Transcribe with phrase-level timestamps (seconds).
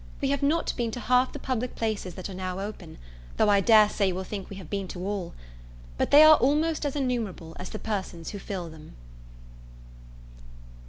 [0.19, 2.97] We have not been to half the public places that are now open,
[3.37, 5.35] though I dare say you will think we have been to all.
[5.99, 8.95] But they are almost as innumerable as the persons who fill them.